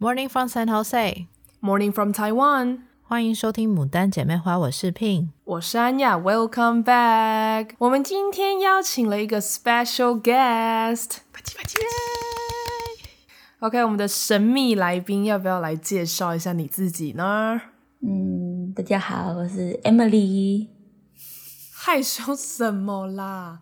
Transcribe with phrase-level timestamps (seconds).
[0.00, 1.26] Morning from San Jose.
[1.60, 2.82] Morning from Taiwan.
[3.02, 6.16] 欢迎收听《牡丹姐妹花》，我是 Pin，我是安雅。
[6.16, 7.70] Welcome back。
[7.78, 11.16] 我们今天邀请了一个 special guest。
[11.32, 11.78] 啪叽啪叽。
[13.58, 17.60] OK，我们的神秘来宾要不要来介绍一下你自己呢？
[18.00, 20.68] 嗯，大家好，我是 Emily。
[21.74, 23.58] 害羞什么啦？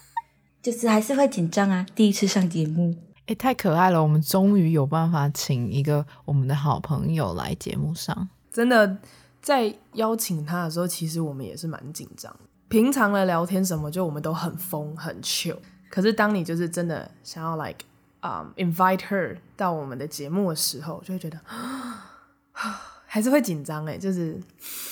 [0.60, 2.96] 就是还是会紧张啊，第一次上节目。
[3.30, 4.02] 哎，太可爱了！
[4.02, 8.28] 我们终于有办法请一个我们的好朋友来节目上。
[8.50, 8.98] 真的，
[9.40, 12.34] 在邀请他的时候，其实我们也是蛮紧张。
[12.66, 15.56] 平常的聊天什么，就我们都很疯很 chill。
[15.88, 17.78] 可是当你就是真的想要 like
[18.18, 21.38] 啊、um, invite her 到我们的节目的时候，就会觉得
[23.06, 24.40] 还是会紧张哎，就是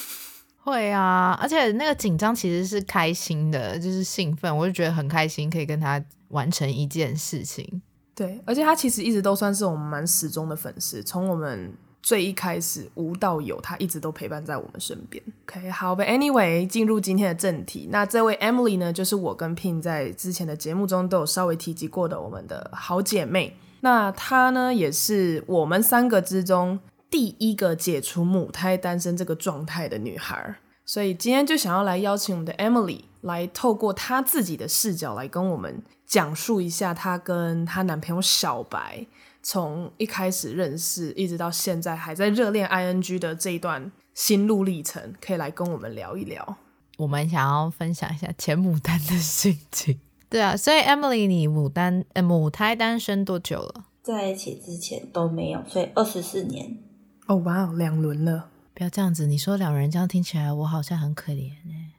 [0.63, 1.37] 会啊。
[1.43, 7.83] 而且那个紧张其实是开心的，就是兴奋，我就觉得很开心，可以跟他完成一件事情。
[8.19, 15.23] 对，而且他其实一直都算是我们蛮始终的粉丝，从我们最一开始无到有，他一直都陪伴在我们身边。
[15.47, 17.87] OK，好，But anyway，进入今天的正题。
[17.93, 23.57] 那这位 Emily 呢，就是我跟 Pin 在之前的节目中都有稍微提及过的我们的好姐妹。
[23.83, 30.57] 那她呢，也是我们三个之中第一个解除母胎单身这个状态的女孩。
[30.85, 35.81] 所以今天就想要来邀请我们的 Emily 来透过她自己的视角来跟我们。
[36.09, 39.07] 讲述一下她跟她男朋友小白
[39.43, 46.57] 从一开始认识，一直到现在还在热恋 ing 的这一段心路历程，可以来跟我们聊一聊。
[46.97, 50.01] 我们想要分享一下前牡丹的心情。
[50.29, 53.85] 对啊，所以 Emily，你母单呃母胎单身多久了？
[54.03, 56.79] 在一起之前都没有，所以二十四年。
[57.27, 58.49] 哦，哇哦，两轮了。
[58.75, 61.93] 不要这样子，你说两人这样听起来，我好像很可怜哎。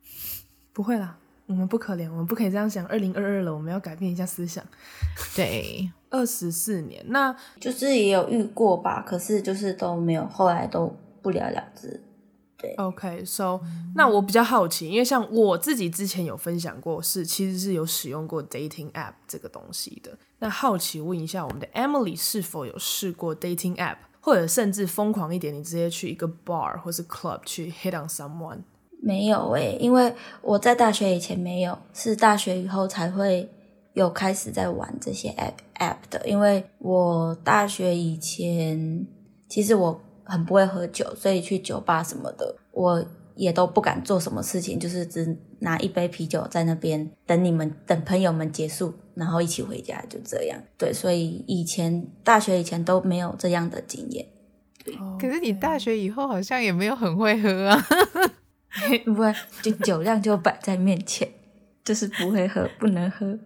[0.74, 1.18] 不会啦。
[1.50, 2.86] 我们不可怜，我们不可以这样想。
[2.86, 4.64] 二零二二了，我们要改变一下思想。
[5.36, 12.00] 对，二十四年，那就是也有遇过吧，可是就是都没有，后来都不了了之。
[12.56, 13.60] 对，OK，so，
[13.96, 20.16] 那我比较好奇，因为像我自己之前有分享过，是其实是有使用过 dating app 这个东西的。
[20.38, 28.60] 那好奇问一下，我们的 Emily 是否有试过 dating app，或者甚至疯狂一点，你直接去一个 bar 或是 club 去 hit on someone？
[29.02, 33.50] 没有诶、欸，因为我在大学以前没有，是大学以后才会
[33.94, 36.22] 有开始在玩这些 app app 的。
[36.28, 39.08] 因为我大学以前
[39.48, 43.04] 其实我很不会喝酒，所以去酒吧什么的我
[43.36, 50.62] 也都不敢做什么事情，就是只拿一杯啤酒在那边等你们等朋友们结束，然后一起回家，就这样。
[50.78, 54.26] 对，所以以前大学以前都没有这样的经验。
[54.84, 57.82] 对，可是你大学以后好像也没有很会喝啊。
[59.06, 61.28] 不会，就酒量就摆在面前，
[61.84, 63.38] 就是不会喝，不能喝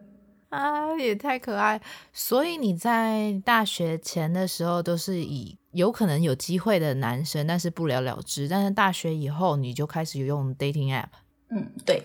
[0.50, 1.81] 啊，也太可爱。
[2.11, 8.47] 所以你在大学前的时候都是以有可能有机会的男生，但是不了了之。
[8.47, 11.07] 但是大学以后你就开始有用 dating app。
[11.50, 12.03] 嗯，对。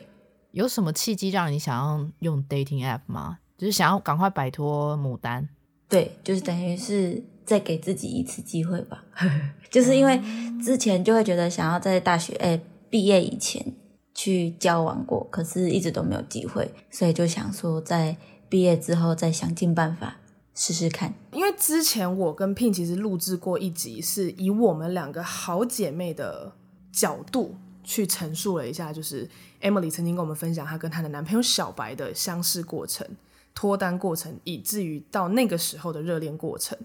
[0.53, 3.39] 有什么契机让你想要用 dating app 吗？
[3.59, 5.47] 就是想要赶快摆脱牡丹？
[5.89, 9.05] 对，就是等于是再给自己一次机会吧。
[9.71, 10.19] 就是因为
[10.65, 12.59] 之前就会觉得想要在大学哎。
[12.91, 13.75] 毕业以前
[14.15, 18.17] 去交往过，可是一直都没有机会，所以就想说在
[18.49, 20.17] 毕业之后再想尽办法
[20.55, 21.15] 试试看。
[21.33, 26.53] 因为之前我跟 Pin 其实录制过一集，是以我们两个好姐妹的
[26.93, 27.55] 角度
[27.85, 29.29] 去陈述了一下，就是
[29.61, 33.07] Emily 曾经跟我们分享她跟她的男朋友小白的相识过程、
[33.55, 36.77] 脱单过程，以至于到那个时候的热恋过程。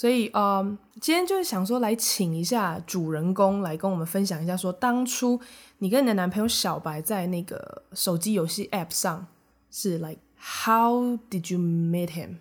[0.00, 5.38] 所以，嗯，今天就是想说来请一下主人公来跟我们分享一下，说当初
[5.76, 9.26] 你跟你的男朋友小白在那个手机游戏 App 上
[9.70, 12.36] 是 like how did you meet him？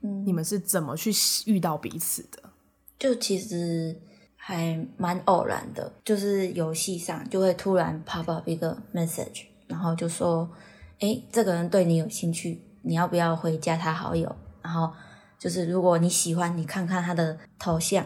[0.00, 1.12] 嗯，你们是怎么去
[1.44, 2.42] 遇到彼此的？
[2.98, 4.00] 就其实
[4.34, 10.50] 还蛮偶然的，就是游戏上就会突然 pop up 一个 message，然后就说，
[11.00, 14.34] 诶，这个人对你有兴趣，你要不要回加他好友？
[14.62, 14.90] 然后。
[15.38, 18.04] 就是如果你喜欢，你看看他的头像，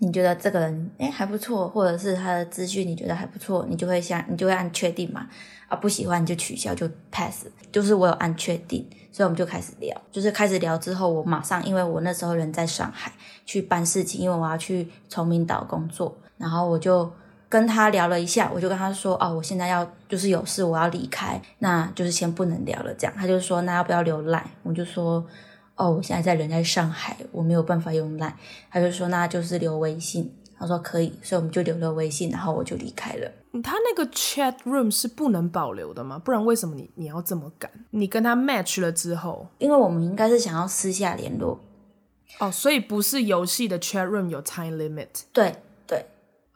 [0.00, 5.28] 你觉得这个人诶还不错，或者是他的资讯你觉得还不错，你就会想，你就会按确定嘛。
[5.68, 7.46] 啊，不喜欢你就取消，就 pass。
[7.72, 9.98] 就是我有按确定，所以我们就开始聊。
[10.12, 13.12] 就是开始聊之后，我马上因为我那时候人在上海
[13.46, 17.10] 去办事情，因为我要去崇明岛工作，然后我就
[17.48, 22.92] 跟他聊了一下，我就跟他说，哦，我现在要就是有事，我要离开，那就是先不能聊了。
[22.94, 24.42] 这样，他就说，那要不要留 Line？
[24.62, 25.24] 我就说。
[25.76, 28.32] 哦，我现在在人在上海，我没有办法用 Line。
[28.70, 33.30] 他就说那就是留微信，他说可以，所以我们就留了微信，然后我就离开了。
[33.62, 36.18] 他那个 chat room 是不能保留的吗？
[36.18, 37.70] 不然为什么你你要这么赶？
[37.90, 41.60] 你跟他 match 了之后，因为我们应该是想要私下联络，
[42.40, 45.08] 哦，所以不是游戏的 chat room 有 time limit。
[45.32, 45.56] 对
[45.86, 46.06] 对。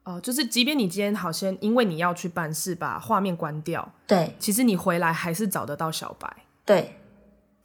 [0.05, 6.35] 哦，就是即便你今天好像因为你要去办事，把画面关掉，对，其实你回来还是找得到小白。
[6.64, 6.98] 对，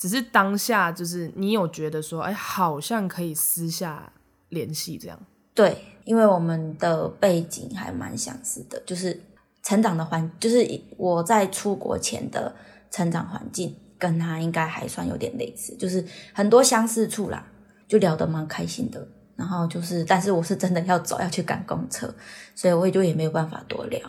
[0.04, 4.12] 只是当下就是你有觉得说，哎，好像可以私下
[4.50, 5.18] 联系这样。
[5.54, 9.18] 对，因为我们的背景还蛮相似的，就是
[9.62, 12.54] 成长的环，就是我在出国前的
[12.92, 17.48] 成长环境跟他应该还算有点类似，就是很多相似处啦，
[17.88, 19.08] 就聊得蛮开心的。
[19.38, 22.14] 然后就是，但是我是真的要走，要去赶公车，
[22.54, 24.02] 所以我也就也没有办法多聊。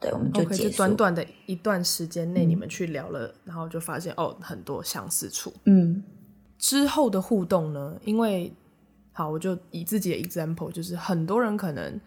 [0.00, 0.62] 对，我们就结束。
[0.62, 5.52] Okay, 就短短的一段时间内，你们去聊了，嗯、然后就发现哦，很多相似处。
[5.64, 6.02] 嗯，
[6.58, 7.96] 之后的互动呢？
[8.04, 8.52] 因为
[9.12, 12.00] 好，我就以自己的 example，就是很多人可能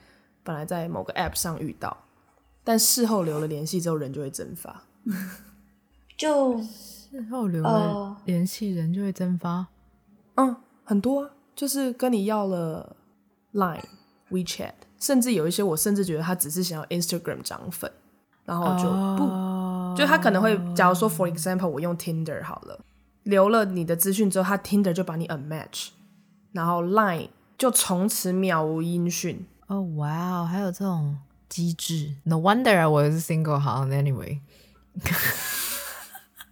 [0.43, 2.05] 本来在某个 app 上遇到，
[2.63, 4.83] 但事后留了联系之后，人就会蒸发。
[6.17, 9.67] 就事后留了联系，人就会蒸发。
[10.35, 11.31] 嗯，很多啊。
[11.53, 12.95] 就是跟你要了
[13.53, 13.83] Line、
[14.31, 17.91] WeChat，甚至有一些我甚至觉得他只是想要 Instagram 涨粉，
[18.45, 18.83] 然后就
[19.17, 19.97] 不，oh.
[19.97, 22.79] 就他可能会，假如说 For example，我用 Tinder 好了，
[23.23, 25.89] 留了你的资讯之后，他 Tinder 就把你 unmatch，
[26.53, 29.45] 然后 Line 就从此渺无音讯。
[29.67, 31.17] 哦，哇哦，还有这种
[31.49, 34.39] 机制，No wonder 我是 single，好，Anyway。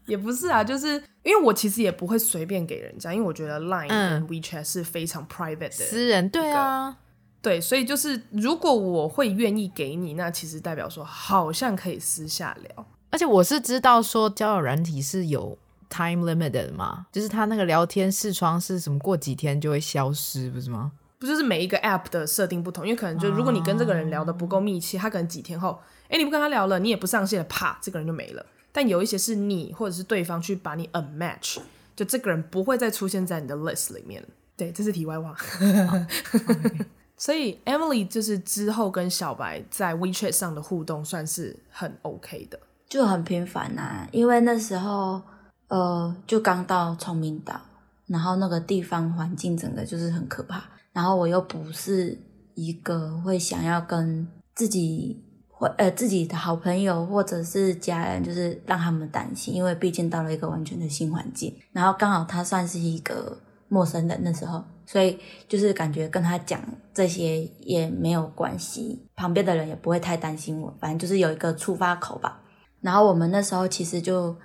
[0.05, 6.97] 也不是啊，就是因为我其实也不会随便给人家，因为我觉得 Line 跟 WeChat 是非常 private 的私人，对啊，
[7.41, 12.85] 对，所以就是如果我会愿意给你，那其实代表说好像可以私下聊。
[13.11, 15.57] 而且我是知道说交友软体是有
[15.89, 20.91] time limit 的嘛，就是他那个聊天视窗是什么过几天就会消失，不是吗？
[21.17, 28.45] 不就是每一个 app 的设定不同，因为可能就如果你跟这个人聊的不够密切，他可能几天后，哎，你不跟他聊了，你也不上线了，啪，这个人就没了。
[28.71, 31.57] 但有一些是你或者是对方去把你 unmatch，
[31.95, 34.23] 就这个人不会再出现在你的 list 里面。
[34.55, 35.35] 对，这是题外话。
[37.19, 44.07] 所以 Emily 就是之后跟小白在 WeChat 上的互动算是很 OK 的，就很频繁啊。
[44.11, 45.21] 因为那时候
[45.67, 47.59] 呃就刚到崇明岛，
[48.07, 50.63] 然后那个地方环境整个就是很可怕，
[50.93, 52.17] 然后我又不是
[52.55, 55.23] 一个会想要跟自己。
[55.51, 63.37] 或呃自己的好朋友或者是家人，就是让他们担心，因为毕竟到了一个完全的新环境，然后刚好他算是一个
[63.67, 66.59] 陌生人那时候，所以就是感觉跟他讲
[66.91, 72.41] 这些也没有关系，旁边的人也不会太担心我，反正就是有一个出发口吧。
[72.81, 74.35] 然后我们那时候其实就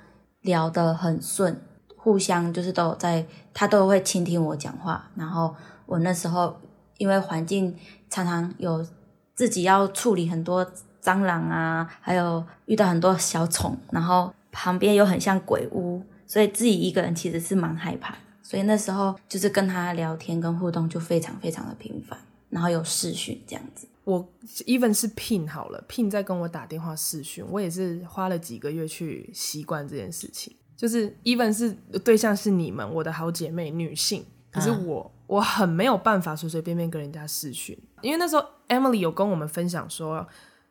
[0.42, 1.58] 聊得很顺，
[1.96, 3.24] 互相就是都在，
[3.54, 5.56] 他都会倾听我讲话，然后
[5.86, 6.54] 我那时候
[6.98, 7.74] 因为环境
[8.10, 8.86] 常常有
[9.34, 10.70] 自己要处理很多。
[11.04, 18.14] 蟑螂啊，还有遇到很多小虫，然后旁边又很像鬼屋，所以自己一个人其实是蛮害怕。
[18.44, 22.16] 所以那时候就是跟他聊天跟互动就非常非常的频繁，
[22.50, 23.88] 然后有视讯这样子。
[24.04, 24.24] 我
[24.66, 30.54] even 是 Pin 好了，Pin 在跟我打电话视讯，我也是花了几个月去习惯这件事情。
[30.76, 31.72] 就是 even 是
[32.04, 40.26] 对象是你们，我的好姐妹女性，可是我、嗯、我很没有办法随随便便跟人家视讯，因为那时候 Emily 有跟我们分享说。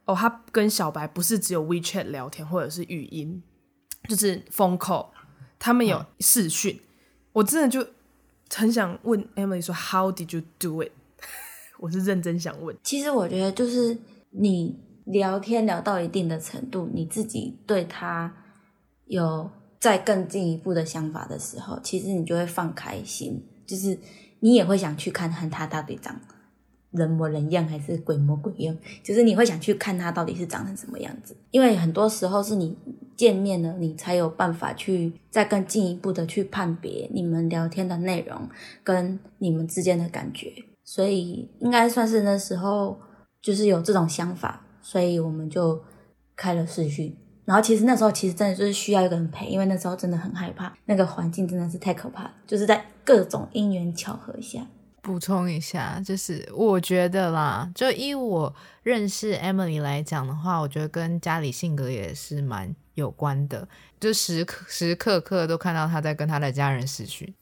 [0.06, 3.42] 哦，她跟小白不是只有 WeChat 聊天或者是语音，
[4.10, 5.08] 就是 phone call，
[5.58, 6.76] 他们有视讯。
[6.76, 6.82] 嗯、
[7.34, 7.86] 我真的就
[8.56, 10.92] 很想问 Emily 说，How did you do it？
[11.80, 12.76] 我是认真想问。
[12.84, 13.98] 其实我觉得就是
[14.30, 18.34] 你聊天聊到一定的程度，你自己对他
[19.06, 19.50] 有
[19.80, 23.98] 再更进一步的想法的时候，其实你就会放开心，就是
[24.40, 26.22] 你也会想去看看他到底长。
[26.94, 32.78] 人模人样还是鬼模鬼样，就是你会想去看他到底是长成什么样子，因为很多时候是你
[33.16, 38.50] 见面了，你才有办法去再更进一步的去判别你们聊天的内容
[38.84, 40.52] 跟你们之间的感觉，
[40.84, 42.98] 所以应该算是那时候
[43.42, 45.82] 就是有这种想法，所以我们就
[46.36, 54.68] 开了视讯，然后其实那时候其实真的就是需要一个人陪，因为那时候真的很害怕，那个环境真的是太可怕，就是在各种因缘巧合下。
[55.04, 63.68] 补充一下，就是我觉得啦，就以我认识 Emily 来讲的话，我觉得跟家里性格也是蛮有关的。
[64.00, 67.34] 就时刻时刻刻都看到他在跟他的家人视讯，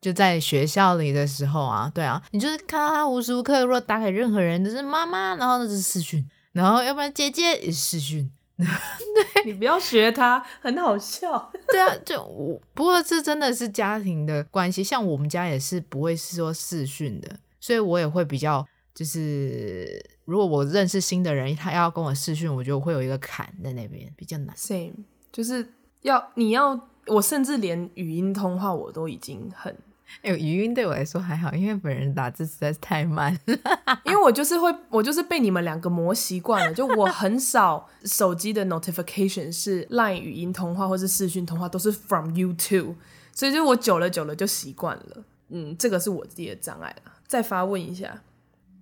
[0.00, 8.28] 就在学校里的时候啊，对啊，你就是看到他无时无刻如果打给任何人，就是妈妈，然后那就是视讯，然后要不然姐姐也是视讯。
[8.64, 11.50] 对， 你不要学他，很好笑。
[11.68, 24.54] 对啊，就我不过这真的是家庭的关系，像我们家也是不会是说视讯的，所以我也会比较就是，如果我认识新的人，他要跟我视讯，我就会有一个坎在那边，比较难。
[24.56, 24.92] Same，
[25.32, 25.66] 就是
[26.02, 29.74] 要你要我甚至连语音通话我都已经很
[30.22, 33.56] 哎，语音对我来说还好，因为本人打字实在是太慢了。
[34.04, 36.74] 因为我就是会，我就是被你们两个磨习惯了。
[36.74, 42.94] 就我很少手机的 notification 是 Line 语音通话或是视讯通话都是 from YouTube，
[43.32, 45.24] 所以就我久了久了就习惯了。
[45.48, 47.12] 嗯，这个是我自己的障碍了。
[47.26, 48.22] 再发问一下，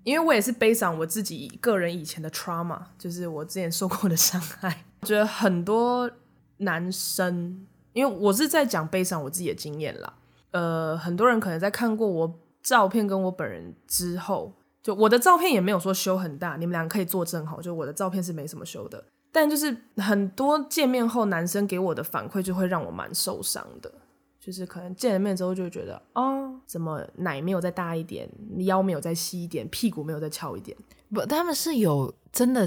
[0.04, 4.84] 因为我也是背上我自己个人以前的 trauma，就是我之前受过的伤害。
[5.00, 6.10] 我觉得很多
[6.58, 10.12] 男生，因为我是在讲背上我自己的经验啦。
[10.50, 14.52] 呃，很多人可能在看过我照片跟我本人之后，
[14.82, 19.04] 就我的照片也没有说修很大，你们俩可以作证好，就我的照片是没什么修的。
[19.30, 23.92] 但就是很多见面后，男生给我的反馈就会让我蛮受伤的，
[24.40, 28.28] 就是可能见了面之后就觉得，哦，怎么奶没有再大一点，
[28.60, 30.76] 腰没有再细一点，屁股没有再翘一点？
[31.12, 32.66] 不，他们是有真的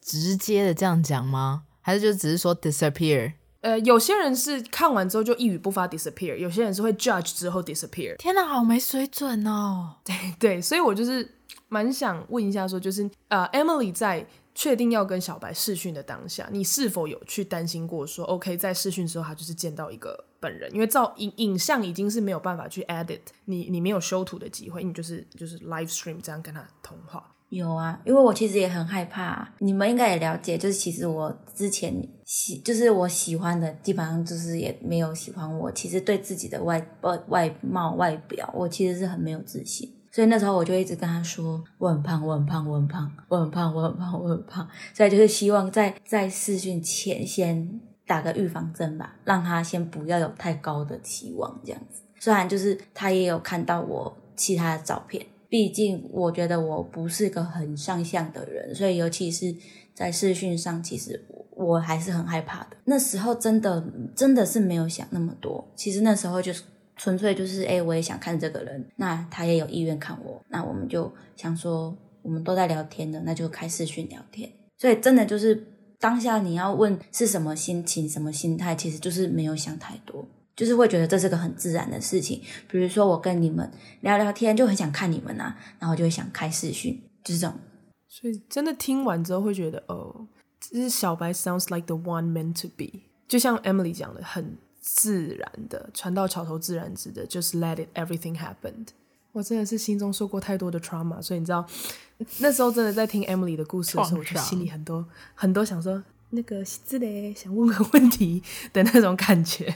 [0.00, 1.64] 直接的这样讲吗？
[1.80, 3.32] 还是就只是说 disappear？
[3.62, 8.16] 呃，有些人是看完之后就一语不发 disappear，有些人是会 judge 之后 disappear。
[8.16, 9.96] 天哪，好没水准哦！
[10.04, 11.36] 对对，所以我就是
[11.68, 27.31] 蛮想问一下，说就是呃，Emily 在确定要跟小白试训的当下，你是否有去担心过说，OK，在试训之后他就是见到一个本人，因为照影影像已经是没有办法去 edit，你你没有修图的机会，你就是就是 live stream 这样跟他通话。
[27.54, 29.46] 有啊，因为我其实也很害怕。
[29.58, 31.94] 你们应该也了解，就是其实我之前
[32.24, 35.70] 喜，就是我喜欢的，基本上就是也没有喜欢我。
[35.70, 39.86] 其实对自己的外外外貌外表，我其实是很没有自信。
[40.10, 44.66] 所以那时候我就一直跟他说，我很胖，我很胖，我很胖，我很胖，我很胖，我很胖。
[44.94, 52.00] 所以就是希望在在试训前先打个预防针吧，让他先不要有太高的期望，这样子。
[52.18, 55.26] 虽然就是他也有看到我其他的照片。
[55.52, 59.54] 毕竟，我觉得我不是个很上相的人，所以尤其是
[59.92, 61.22] 在视讯上，其实
[61.54, 62.68] 我还是很害怕的。
[62.86, 63.84] 那时候真的
[64.16, 66.62] 真的是没有想那么多，其实那时候就是
[66.96, 74.50] 纯粹就是，哎，我也想看这个人，那他也有意愿看我，那我们就想说，我们都在聊天的，那就开视讯聊天。
[74.78, 75.66] 所以真的就是
[76.00, 80.26] 当下你要问是什么心情、什么心态，其实就是没有想太多。
[80.54, 87.58] 就是会觉得这是个很自然的事情，比如说我跟你们聊聊天，就很想看你们啊，然后就会想开视讯，就是这种。
[88.08, 90.26] 所以真的听完之后会觉得，哦，
[90.60, 98.88] 这是小白 sounds like the one meant to be，就像 Emily 讲的，很自然的，船到桥头自然直的，just let it everything happened。
[99.32, 101.66] 我真的是心中受过太多的 trauma，所以你知道，
[102.40, 105.02] 那时候真的在听 Emily 的故事的时候，我就心里很多
[105.34, 108.42] 很多想说那个之类想问个问题
[108.74, 109.74] 的那种感觉。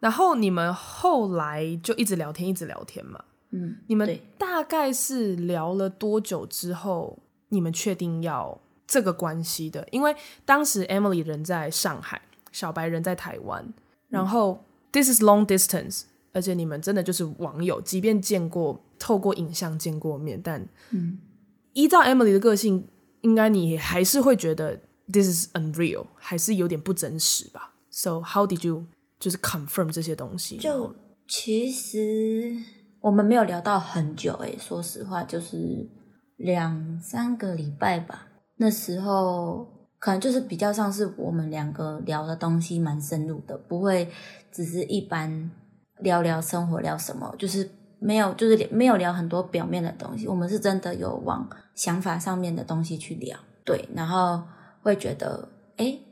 [0.00, 3.24] 然后你们后来就一直聊天，一直聊天嘛。
[3.50, 9.86] 嗯，你们大概是聊了多久之后，你们确定要这个关系的？
[9.90, 12.20] 因为当时 Emily 人在上海，
[12.52, 13.72] 小白人在台湾，
[14.08, 21.18] 然后 This is long distance，而且你们真的就是网友，即便见过，透过影像见过面，但嗯，
[21.72, 22.88] 依照 Emily 的个性，
[23.20, 28.86] 应该你还是会觉得 This is unreal，还是有点不真实吧？So how did you？
[29.18, 30.94] 就是 confirm 这些东西，就
[31.26, 32.54] 其实
[33.00, 35.88] 我们没有聊到很久诶，说实话，就是
[36.36, 38.28] 两三个礼拜吧。
[38.56, 39.66] 那时候
[39.98, 44.10] 可能就是比较像是我们两个聊的东西蛮深入的，不会
[44.52, 45.50] 只是一般
[46.00, 47.68] 聊聊生活聊什么，就是
[47.98, 50.28] 没有就是没有聊很多表面的东西。
[50.28, 54.42] 我们是真的有往想法上面的东西去聊，对，然后
[54.82, 56.02] 会觉得诶。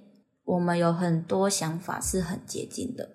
[0.45, 3.11] 我们有很多想法是很接近的，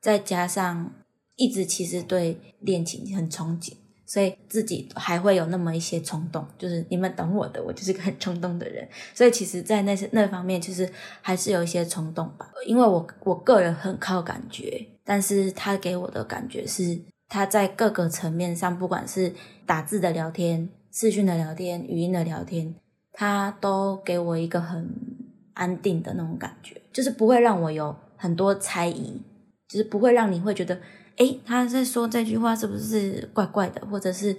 [0.00, 0.92] 再加上
[1.36, 3.74] 一直其实对恋情很憧憬，
[4.06, 12.50] 所以自己还会有那么一些冲动，就是你们懂我的，我就是个很冲动的人，所以其实，在那些那方面，其实还是有一些冲动吧。
[12.66, 19.34] 因为我我个人很靠感觉，但是他给我的感觉是他在各个层面上，不管是
[19.66, 22.74] 打字的聊天、视讯的聊天、语音的聊天，
[23.12, 25.19] 他都给我一个很。
[25.60, 29.20] 安定的那种感觉，就是不会让我有很多猜疑，
[29.68, 30.80] 就是不会让你会觉得，
[31.16, 34.34] 诶，他在说这句话是不是怪怪的，或者是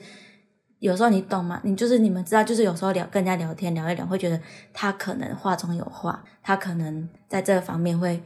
[0.79, 1.61] 有时候你懂吗？
[1.63, 4.41] 你就是你们知道，就是有时候聊跟人家聊天聊一聊，会觉得
[4.73, 8.19] 他可能话中有话，他可能在这方面会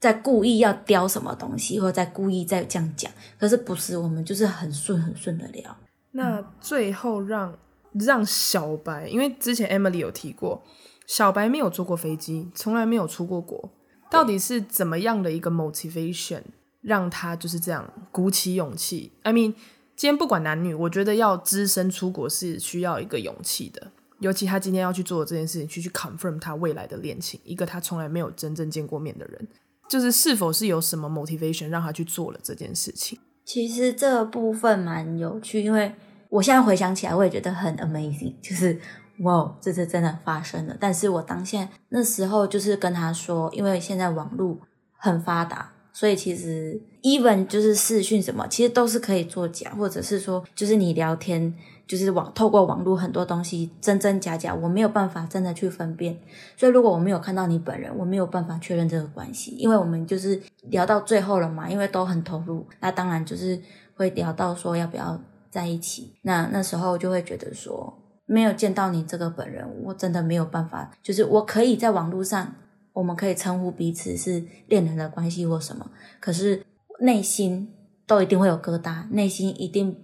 [0.00, 5.76] 在故意要雕什么东西，或者在故意在这样讲，可是不是，我们就是很顺很顺的聊。
[6.10, 7.56] 那最后让
[7.92, 10.60] 让小白，因为之前 Emily 有提过。
[11.06, 13.70] 小白没有坐过飞机，从来没有出过国，
[14.10, 16.42] 到底是怎么样的一个 motivation
[16.80, 19.54] 让他就是这样鼓起勇气？I mean，
[19.96, 29.48] 今天不管男女，我觉得要只身出国是需要一个勇气的，尤其他今天要去做这件事情，去去 confirm 他未来的恋情，一个他从来没有真正见过面的人，
[29.88, 33.18] 就是是否是有什么 motivation 让他去做了这件事情？
[33.44, 35.94] 其实这部分蛮有趣，因为
[36.30, 38.80] 我现在回想起来，我也觉得很 amazing，就是
[39.20, 40.76] 哇，这次真的发生了。
[40.78, 44.58] 但是我当下那时候就是跟他说，因为现在网络
[44.96, 51.54] 很发达，所以其实 even 就是视讯什么，其实都是可以作假，或者是说就是你聊天。
[51.86, 56.18] 就是网透过网络很多东西真真假假，我没有办法真的去分辨。
[56.56, 59.50] 所以如果我没有看到你本人，我没有办法确认这个关系。
[59.58, 60.40] 因为我们就是
[60.70, 63.60] 聊到最后了嘛，因为都很投入，那当然就是
[63.96, 66.14] 会聊到说要不要在一起。
[66.22, 67.94] 那那时候就会觉得说，
[68.26, 70.90] 没有见到你这个本人，我真的没有办法。
[71.02, 72.54] 就是我可以在网络上，
[72.92, 75.90] 我们可以称呼彼此是恋人的关系或什么，
[76.20, 76.64] 可是
[77.00, 77.72] 内心
[78.06, 79.96] 都一定会有疙瘩，内心一定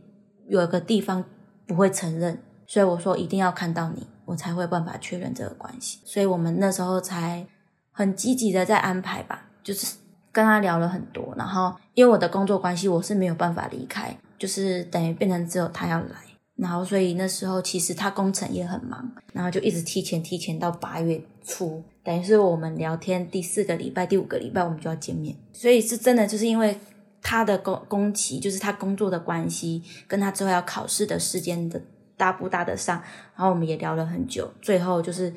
[0.49, 1.25] 有一个地方。
[1.67, 2.37] 不会承认，
[2.67, 6.00] 所以我说一定要看到你，我才会办法确认这个关系。
[6.05, 7.47] 所以我们那时候才
[7.93, 9.95] 很积极的在安排吧，就是
[10.33, 11.33] 跟他聊了很多。
[11.39, 16.17] 然后因为我的工作关系，我是没有办法离开，就是等于变成只有他要来。
[16.61, 25.35] 然后所以那时候其实他工程也很忙，然后就一直提前提前到八月初，等于是我们聊天第四个礼拜、第五个礼拜我们就要见面。
[25.52, 26.79] 所以是真的，就是因为。
[27.23, 31.79] 他的工工期就是他工作的关系，跟他之后要考试的时间的
[32.17, 32.97] 搭不搭得上，
[33.37, 35.31] 然后我们也聊了很久，最后就是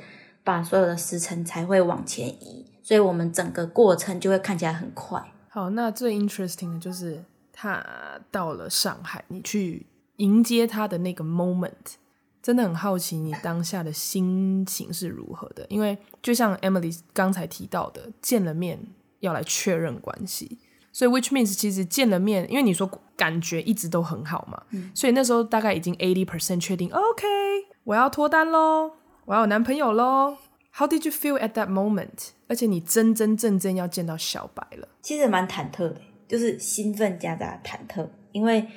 [0.45, 5.21] 把所有的时程才会往前移，所以我们整个过程就会看起来很快。
[5.49, 7.85] 好，那最 interesting 的就是他
[8.31, 9.85] 到了上海，你去
[10.23, 11.95] 迎接他的那个 moment，
[12.41, 18.79] 真的很好奇你当下的心情是如何的，因为就像 Emily 刚才提到的，见了面
[19.19, 20.59] 要来确认关系。
[20.95, 22.87] 所以，which means 其实见了面，因为你说
[23.17, 27.25] 感觉一直都很好嘛，嗯、所以那时候大概已经 eighty percent 确定，OK，
[27.83, 28.91] 我要脱单喽，
[29.25, 30.37] 我要有男朋友喽。
[30.75, 32.29] How did you feel at that moment？
[32.47, 38.67] 而且你真真正正要见到小白了，其实蛮忐忑的，就是兴奋加杂忐忑，因为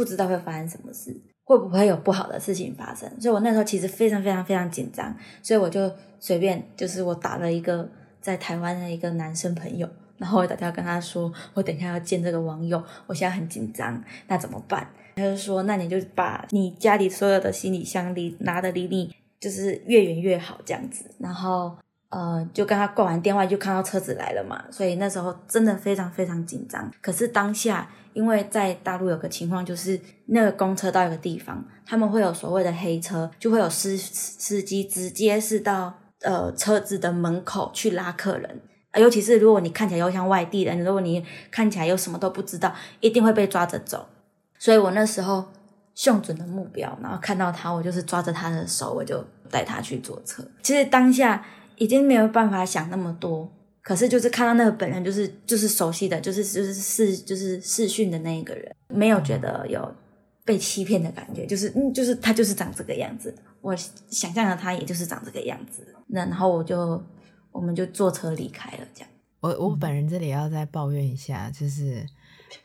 [0.00, 1.14] 不知道会发生什么事，
[1.44, 3.06] 会不会有不好的事情发生。
[3.20, 7.86] 所以我那时候其实非常非常非常紧张，所以我就随便就是我打了一个
[8.18, 9.86] 在台湾的一个男生朋友。
[10.16, 14.90] 然后我打电话跟他说，我等一下要见这个网友，我现在很紧张，那怎么办？
[15.16, 21.04] 他就说，那你就把你家里所有的行李箱离拿的离你就是越远越好，这样子。
[21.18, 21.76] 然后
[22.10, 24.62] 呃，就跟他挂完电话，就看到车子来了嘛。
[24.70, 26.90] 所以那时候真的非常非常紧张。
[27.00, 38.60] 可是当下，因为在大陆有个情况，就是那个公车到一个地方，他们会有所谓的黑车，就会有司司机直接是到呃车子的门口去拉客人。
[38.96, 44.04] 尤其是如果你看起来又像外地人，如果你看起来又什么都不知道，一定会被抓着走。
[44.58, 45.44] 所以我那时候
[46.04, 50.42] 瞄准的目标，然后看到他，我就是抓着他的手，我就带他去坐车。
[50.60, 51.44] 其实当下
[51.80, 53.50] 已经没有办法想那么多，
[53.82, 59.92] 可是就是看到那个本人，就是就是熟悉的，就是就是视就是视讯的那一个人，没有觉得有
[60.44, 65.84] 被欺骗的感觉，就是嗯，就是他就是长这个样子，我想象的他也就是长这个样子。
[66.06, 67.02] 那然后我就。
[67.52, 69.10] 我们就坐车离开了，这样。
[69.40, 72.06] 我我本人这里要再抱怨一下，就是，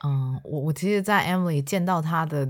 [0.06, 2.48] 嗯，我我其实，在 Emily 见到他的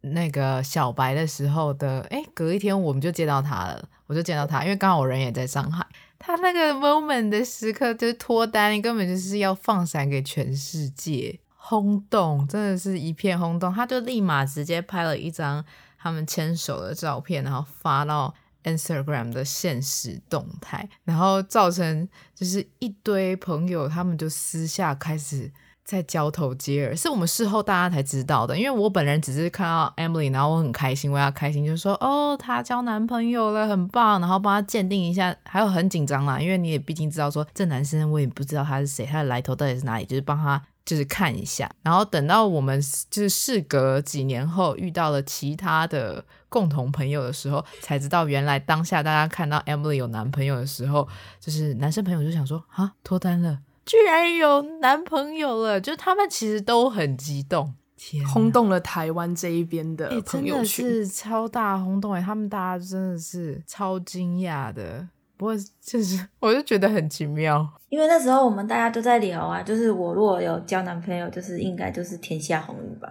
[0.00, 5.86] 那个小白的时候的，哎，隔一天我们就见到他了，我就见到他，因为刚好我人也在上海。
[6.18, 13.72] 他那个 moment 的时刻就是脱单，根本就是要放闪给全世界，轰动，真的是一片轰动。
[13.72, 15.64] 他就立马直接拍了一张
[15.98, 18.34] 他们牵手的照片，然后发到。
[18.64, 25.50] Instagram 的限时动态，然后造成就是一堆朋友，他们就私下开始
[25.88, 28.54] 在交头接耳，是我们事后大家才知道的。
[28.54, 40.62] 因为我本人只是看到 Emily，然后我很开心，我要开心，就是说哦，她交男朋友了，很棒，然后帮她鉴定一下，还有很紧张啦，因为你也毕竟知道说这男生，我也不知道他是谁，他的来头到底是哪里，就是帮他。
[40.84, 51.06] 就是看一下，然后等到我们就是事隔几年后遇到了其他的共同朋友的时候，才知道原来当下大家看到 Emily 有男朋友的时候，
[51.38, 65.08] 就是男生朋友就想说啊，脱单了，居然有男朋友了，就他们其实都很激动，天，轰动了台湾这一边的朋友圈，真的是超大轰动哎，他们大家真的是超惊讶的。
[65.38, 73.08] 不过就是，我就觉得很奇妙，因为那时候我们大家都在聊啊，就是我如果有交男朋友，就是应该就是天下红雨吧。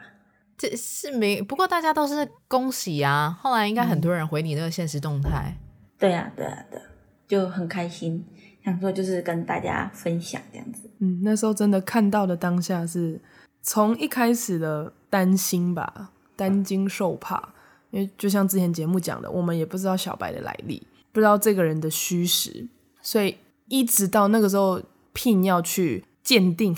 [0.57, 3.35] 这是没，不过大家都是恭喜啊。
[3.41, 5.55] 后来应该很多人回你那个现实动态。
[5.55, 5.63] 嗯，
[5.97, 6.79] 对啊，对啊，对，
[7.27, 8.25] 就很开心，
[8.67, 10.89] 想说就是跟大家分享这样子。
[10.99, 13.17] 嗯，那时候真的看到的当下是
[13.61, 17.53] 从一开始的担心吧，担惊受怕，
[17.91, 20.85] 因为就像之前节目讲的，我们也不知道小白的来历。
[21.13, 22.67] 不知道这个人的虚实，
[23.01, 23.37] 所以
[23.69, 24.81] 一直到那个时候，
[25.13, 26.75] 聘要去鉴定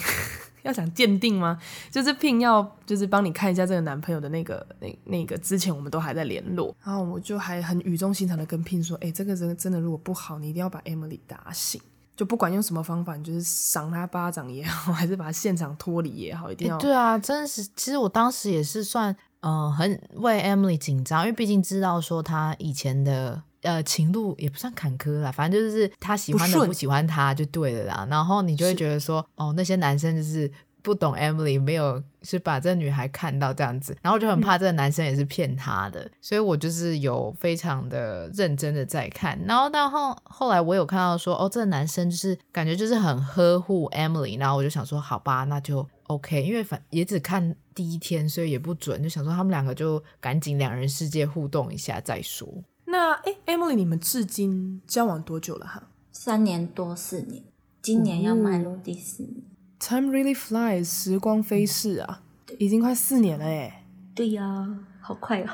[0.63, 1.59] 要讲鉴定吗？
[1.89, 11.81] 就是 Pin 要就是帮你看一下这个男朋友的那个那那个之前我们都还在联络，然后我就还很语重心长的跟 Pin 说，哎、欸，这个人真的如果不好，你一定要把 Emily 打醒。
[12.15, 16.81] 就不管用什么方法，你就是赏他巴掌也好， 还是把他现场脱离也好，一定要、欸。
[16.81, 28.07] 对啊，真的是，其实我当时也是算，嗯、呃，很为 Emily 紧张，因为毕竟知道说他以前的呃情路也不算坎坷啦，反正就是他喜欢的不喜欢他就对了啦。
[28.09, 30.51] 然后你就会觉得说，哦，那些男生就是。
[30.81, 52.47] 不懂 Emily 没有是把这个女孩看到这样子，然后就很怕这个男生也是骗她的，嗯、所以我就是有非常的认真的在看，然后到后后来我有看到说哦，这个男生就是感觉就是很呵护 Emily，然后我就想说好吧，那就 OK，因为反也只看第一天，所以也不准，就想说他们两个就赶紧两人世界互动一下再说。
[52.91, 55.83] 那哎，Emily，你们至今交往多久了哈？
[56.11, 57.43] 三年多四年，
[57.83, 59.35] 今年要迈入第四年。
[59.35, 59.43] 哦
[59.79, 63.85] Time really flies，时光飞逝啊，嗯、已经快四年了哎。
[64.13, 65.49] 对呀、啊，好快哦。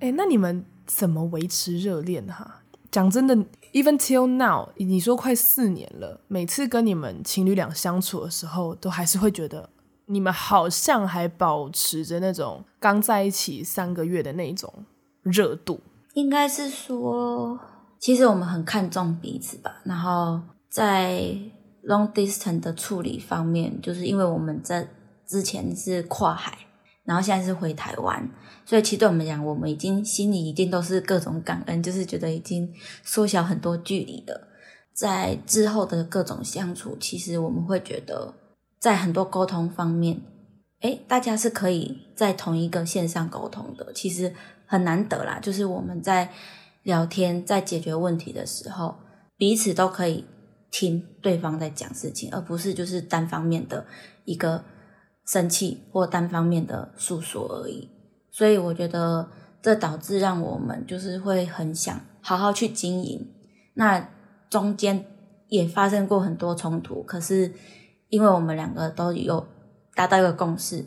[0.00, 2.62] 哎，那你们怎么维持热恋哈？
[2.90, 3.34] 讲真的
[3.72, 9.70] ，even till now，你说快四年了，每次跟你们情侣俩相处的时候，都还是会觉得
[10.06, 14.84] 你们好像还保持着那种刚在一起三个月的那种
[15.22, 15.80] 热度。
[16.14, 17.60] 应该是说，
[18.00, 21.38] 其实我们很看重彼此吧，然后在。
[21.86, 24.88] Long distance 的处理方面，就是因为我们在
[25.26, 26.56] 之前是跨海，
[27.04, 28.26] 然后现在是回台湾，
[28.64, 32.72] 所以其实对我们讲，我们已经心里一定都是各种感恩，就是觉得已经
[33.02, 34.48] 缩小很多距离了。
[34.94, 38.32] 在之后的各种相处，其实我们会觉得，
[38.78, 40.22] 在很多沟通方面，
[40.84, 44.32] 诶，大家是可以在同一个线上沟通的，其实
[44.66, 45.40] 很难得啦。
[45.40, 46.30] 就是我们在
[46.82, 48.94] 聊天、在解决问题的时候，
[49.36, 50.26] 彼此都可以。
[50.76, 53.86] 听对方在讲事情，而不是就是单方面的
[54.24, 54.64] 一个
[55.24, 57.88] 生气或单方面的诉说而已。
[58.32, 59.28] 所以我觉得
[59.62, 63.24] 这导致让我们就是会很想好好去经营。
[63.74, 64.10] 那
[64.50, 65.06] 中间
[65.46, 67.52] 也发生过很多冲突，可是
[68.08, 69.46] 因为我们两个都有
[69.94, 70.84] 达到一个共识，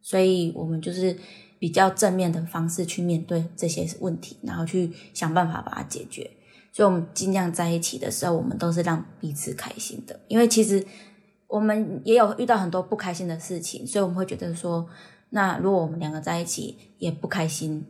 [0.00, 1.16] 所以我们就是
[1.58, 6.30] 比较正面的方式去面对这些问题，然后去想办法把它解决。
[6.72, 10.20] 所以，我们尽量在一起的时候，我们都是让彼此开心的。
[10.28, 10.86] 因为其实
[11.48, 14.88] 我们也有遇到很多不开心的事情，所以我们会觉得说，
[15.30, 17.84] 那如果我们两个在一起也不开心，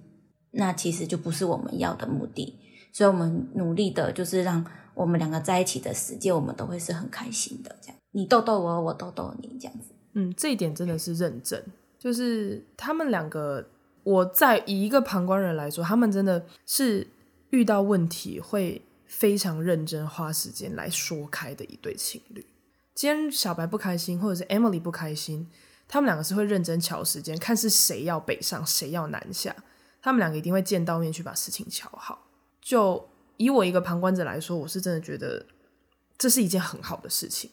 [0.52, 2.58] 那其实就不是我们要的目的。
[2.92, 7.76] 所以我们努力的就是让我们两个在一起的时间，我们都会是很开心的。
[7.82, 9.94] 这样，你逗逗我，我逗逗你，这样子。
[10.12, 11.64] 嗯，这一点真的是认真。
[11.98, 13.68] 就是他们两个，
[14.02, 17.06] 我在以一个旁观人来说，他们真的是。
[17.50, 22.46] 遇到问题会非常认真花时间来说开的一对情侣。
[22.94, 25.48] 今天小白不开心，或者是 Emily 不开心，
[25.88, 29.52] 他们两个是会认真瞧时间，看是谁要北上，谁要南下。
[30.00, 32.28] 他们两个一定会见到面去把事情瞧好。
[32.62, 35.44] 就以我一个旁观者来说，我是真的觉得
[36.16, 37.50] 这是一件很好的事情，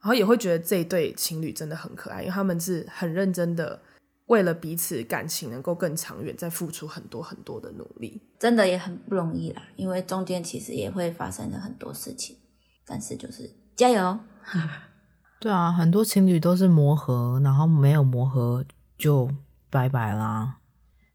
[0.00, 3.82] 然后也会觉得这一对情侣真的很可爱，因为他们是很认真的。
[4.26, 9.62] 为了彼此感情能够更长远，在付出很多很多的努力，真的也很不容易啦。
[9.74, 12.36] 因为中间其实也会发生了很多事情，
[12.86, 14.20] 但是就是加油。
[15.40, 18.64] 对啊，很多情侣都是磨合，然后没有磨合
[18.96, 19.28] 就
[19.68, 20.58] 拜拜啦。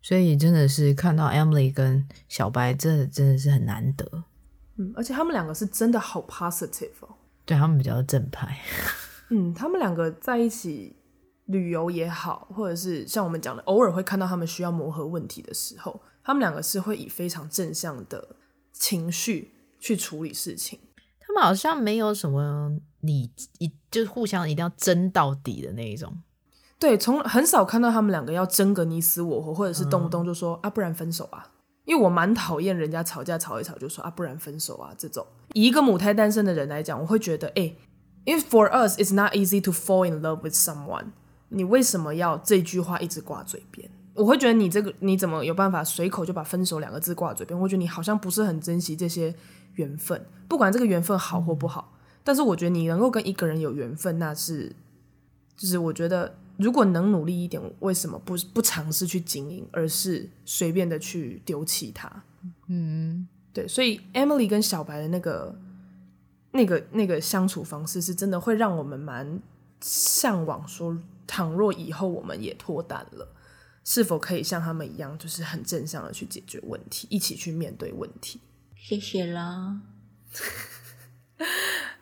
[0.02, 4.26] 所以真的是看到 Emily 跟小白，这真的是很难得。
[4.78, 7.16] 嗯，而且他们两个是真的好 positive 哦。
[7.46, 8.58] 对，他们比较正派。
[9.30, 10.96] 嗯，他们两个在一起。
[11.48, 18.36] 旅游也好，或者是像我们讲的，偶尔会看到他们需要磨合问题的时候，他们两个是会以非常正向的
[18.74, 20.80] 情绪去处理事情。
[21.20, 23.30] 他们好像没有什么你
[23.60, 26.18] 一就是互相一定要争到底的那一种。
[26.80, 31.52] 对，从很少看到他们两个要争个你死我活，或者是动不动就说、嗯、啊，不然分手啊。
[31.86, 35.26] 因为我蛮讨厌人家吵架吵一吵就说啊，不然分手啊这种。
[35.54, 37.74] 以一个母胎单身的人来讲，我会觉得，哎，
[38.24, 41.06] 因为 for us it's not easy to fall in love with someone。
[41.50, 43.90] 你为什么要这句话一直挂嘴边？
[44.14, 47.58] 我会觉得你这个你怎么有办法随口就把分手两个字挂嘴边？
[47.60, 49.36] 我觉得你好像不是很珍惜这些
[49.74, 51.94] 缘分，不管这个缘分好或不好。
[52.24, 54.76] 但是我觉得你能够跟一个人有缘分，那是
[55.56, 62.24] 就是我觉得如果能努力一点，为什么不不尝试去经营，而是随便的去丢弃它？
[62.68, 63.68] 嗯，对。
[63.68, 65.58] 所以 Emily 跟小白的那个
[66.52, 69.42] 那个那个相处方式，是真的会让我们蛮
[69.82, 70.98] 向往说。
[71.28, 73.28] 倘若以后我们也脱单了，
[73.84, 78.40] 是否可以像他们一样，就是很正向的去解决问题，一起去面对问题？
[78.76, 79.82] 谢谢啦。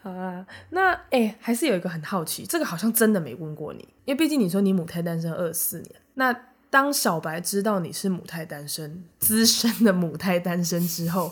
[0.01, 6.33] 好啊，那哎、欸，还是有一个很好奇，这个好像真的没问过你，因为毕竟你说你母胎单身二十四年，那
[6.71, 11.31] 当小白知道你是母胎单身，资深的母胎单身之后，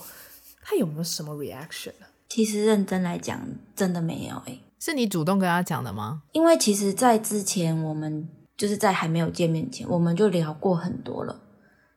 [0.62, 2.06] 他有没有什么 reaction 呢？
[2.30, 3.42] 其实认真来讲，
[3.76, 6.22] 真的没有哎、欸，是你主动跟他讲的吗？
[6.34, 11.42] 因为其实，在之前我们就是在还没有见面前，我们就聊过很多了，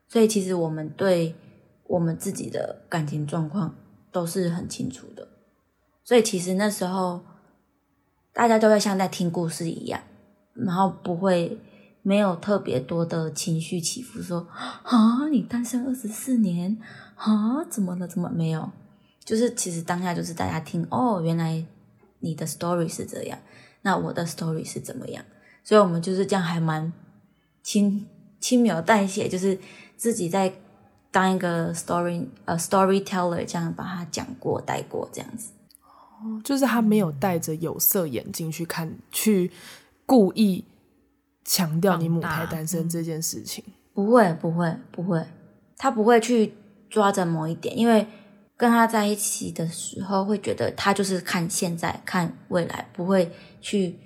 [0.08, 1.34] 所以其实我们对
[1.86, 3.76] 我们自己的感情状况
[4.10, 5.28] 都是很清楚的。
[6.02, 7.22] 所以其实那时候，
[8.34, 10.00] 大家都会像在听故事一样，
[10.52, 11.56] 然后不会
[12.02, 14.46] 没有特别多的情绪起伏，说
[14.82, 16.76] 啊，你单身二十四年
[17.14, 18.08] 啊，怎么了？
[18.08, 18.70] 怎么没有？
[19.24, 21.64] 就是其实当下就是大家听哦，原来
[22.18, 23.38] 你的 story 是这样，
[23.82, 25.24] 那我的 story 是怎么样？
[25.62, 26.92] 所以我们就是这样，还蛮
[27.62, 28.04] 轻
[28.40, 29.58] 轻描淡写，就是
[29.96, 30.52] 自己在
[31.12, 35.52] 当一个 story 呃 storyteller 这样把它讲过带过这样子。
[36.42, 39.50] 就是他没有戴着有色眼镜去看，去
[40.06, 40.64] 故意
[41.44, 43.64] 强调你母胎单身这件事情。
[43.92, 45.24] 不会，不会，不会，
[45.76, 46.54] 他不会去
[46.90, 48.06] 抓着某一点，因为
[48.56, 53.98] 跟他在一起的时候，会觉得他就是看现在，看未来，不会去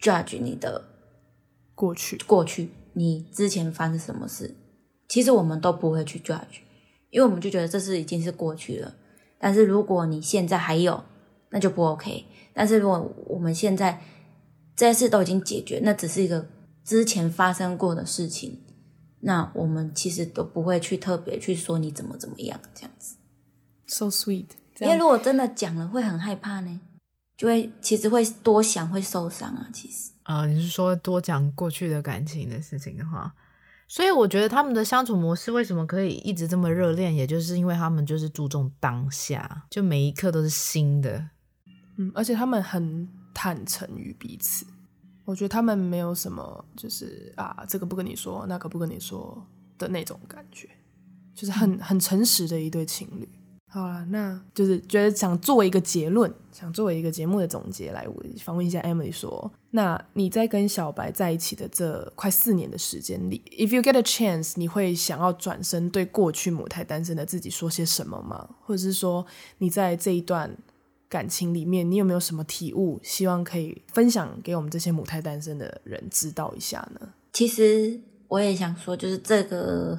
[0.00, 0.82] judge 你的
[1.74, 4.54] 过去，过去你之前发生什么事，
[5.08, 6.62] 其实我们都不会去 judge，
[7.10, 8.94] 因为我们就觉得这是已经是过去了。
[9.38, 11.04] 但是如果你现在还有，
[11.54, 12.26] 那就不 OK。
[12.52, 14.02] 但是如果我们现在
[14.74, 16.48] 这些事都已经解决，那只是一个
[16.84, 18.60] 之前发生过的事情，
[19.20, 23.14] 那我们其实都不会去特别去说你怎么怎么样这样子。
[23.86, 24.46] So sweet。
[24.80, 26.80] 因为如果真的讲了，会很害怕呢，
[27.36, 29.68] 就会其实会多想，会受伤啊。
[29.72, 33.32] 其实啊、呃，你是说多讲过去的感情的事情的话，
[33.86, 41.30] 所以我觉得他们的相处模式为什么可以一直这么热恋，也就是因为他们就是注重当下，就每一刻都是新的。
[41.96, 44.66] 嗯，而且他们很坦诚于彼此，
[45.24, 49.46] 我觉得他们没有什么就是啊，这个不跟你说，那个不跟你说
[49.78, 50.68] 的那种感觉，
[51.34, 53.28] 就是很很诚实的一对情侣。
[53.68, 58.06] 好了，那就是觉得想作为一个结论，想作为一个节目的总结来
[58.40, 68.48] 访问一下 Emily 说，那你在跟小白在一起的这快四年的时间里，If you get a chance，你会想要转身对过去母胎单身的自己说些什么吗？
[68.60, 69.26] 或者是说
[69.58, 70.56] 你在这一段
[71.08, 72.98] 感情里面，你有没有什么体悟？
[73.02, 77.08] 希望可以分享给我们这些母胎单身的人知道一下呢？
[77.32, 79.98] 其实我也想说，就是这个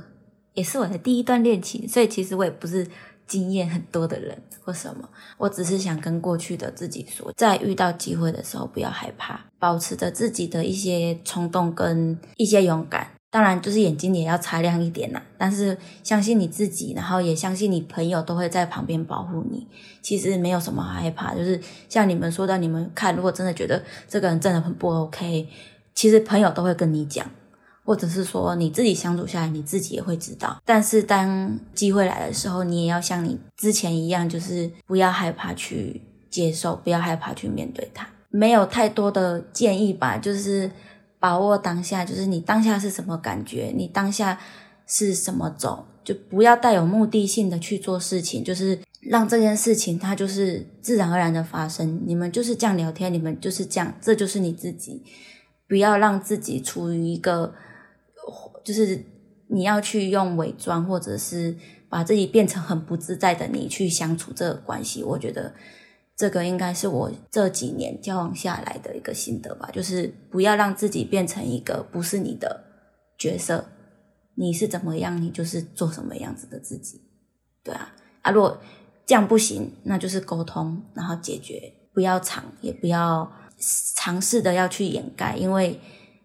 [0.54, 2.88] 也是我的第一段恋情，所以其实我也不是
[3.28, 13.15] 经验很多的人或什么，我只是想跟过去的自己说，在遇到机会的时候不要害怕，保持着自己的一些冲动跟一些勇敢。
[13.36, 15.22] 当然，就是眼睛也要擦亮一点呐。
[15.38, 19.68] 但是相信你自己，然后也相信你朋友都会在旁边保护你。
[20.02, 25.50] 其实没有什么害怕，就是像你们说的，你们看，如果真的觉得这个人真的很不 OK，
[25.94, 27.30] 其实朋友都会跟你讲，
[27.84, 30.62] 或者是说你自己相处下来，你自己也会知道。
[30.64, 38.08] 但是当机会来的时候，你也要像你之前一样，就是不要害怕去接受，不要害怕去面对它。
[38.30, 40.72] 没有太多的建议吧，就是。
[41.26, 44.40] 把握当下，就是你当下是什么感觉，你当下
[44.86, 52.00] 是什么走，就不要带有目的性的去做事情，就是让这件事情它就是自然而然的发生。
[52.06, 55.02] 你们就是这样聊天，你们就是这样，这就是你自己。
[55.68, 57.56] 不要让自己处于一个，
[58.64, 59.04] 就是
[59.48, 61.58] 你要去用伪装，或者是
[61.90, 65.04] 把自己变成很不自在的你去相处这个关系。
[65.04, 65.52] 我觉得。
[66.18, 72.64] 这个应该是我这几年交往下来的一个心得吧，就是不要让自己变成一个不是你的
[73.18, 73.66] 角色，
[74.36, 77.02] 你是怎么样，你就是做什么样子的自己，
[77.64, 78.58] 对啊，啊，如果
[79.06, 83.30] 这样不行，那就是沟通，然后解决，不要藏，也不要
[83.96, 85.80] 尝试的要去掩盖，因为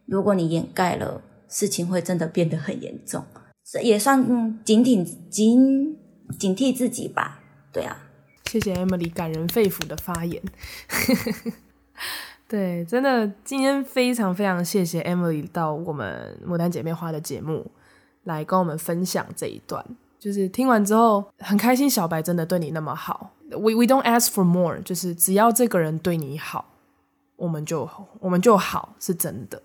[0.07, 3.25] 如果你掩盖了，事情会真的变得很严重，
[3.65, 4.23] 这也算
[4.65, 5.97] 警惕警
[6.39, 7.41] 警惕自己吧，
[7.73, 8.07] 对啊。
[8.51, 10.43] 谢谢 Emily 感人肺腑的发言。
[12.49, 17.71] 对，真的，今天非常非常谢谢 Emily 到我们牡丹姐妹花的节目
[18.25, 19.85] 来跟我们分享这一段。
[20.19, 23.31] 就是听完之后很开心，小白真的对你那么好。
[23.51, 26.65] We we don't ask for more，就是只要这个人对你好，
[27.37, 29.63] 我们就我们就好，是真的，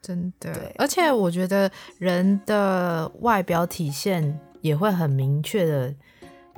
[0.00, 0.72] 真的。
[0.78, 5.94] 而且我觉得人的外表体现也会很明确的。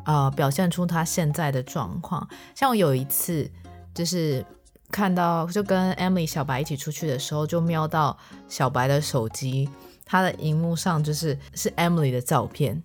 [0.05, 2.27] 呃，表现出他现在的状况。
[2.55, 3.51] 像我有一次，
[3.95, 4.45] 就是
[4.90, 8.17] 看到就跟 Emily 小白一起出去的时候，就瞄到
[8.49, 9.69] 小白的手机，
[10.05, 12.83] 他的荧幕上就是是 Emily 的照片，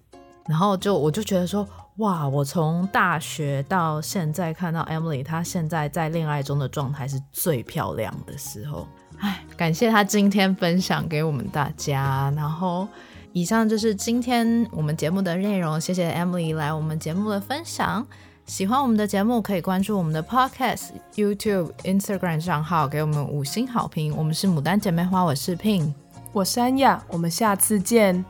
[0.48, 8.88] 然后就我就觉得说，哇，我从大学到现在看到 Emily，她现在在恋爱中的状态是最漂亮的时候。
[9.20, 12.32] 哎，感谢她今天分享给我们大家。
[12.38, 12.88] 然后，
[13.32, 15.80] 以上就是今天我们节目的内容。
[15.80, 18.06] 谢谢 Emily 来我们节目的分享。
[18.46, 24.16] 喜欢我们的节目，可以关注我们的 Podcast、YouTube、Instagram 账号，给我们五星好评。
[24.18, 25.94] 我们是牡丹姐妹花，我是 Pin，
[26.34, 28.26] 我是安雅，我们下次见，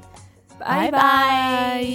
[0.59, 0.91] 拜拜。
[0.91, 1.85] 拜拜。